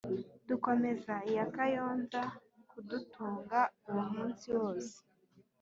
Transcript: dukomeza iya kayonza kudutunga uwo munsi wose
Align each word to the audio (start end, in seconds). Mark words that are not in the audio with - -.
dukomeza 0.47 1.13
iya 1.29 1.45
kayonza 1.55 2.21
kudutunga 2.69 3.59
uwo 3.89 4.03
munsi 4.13 4.47
wose 4.59 4.95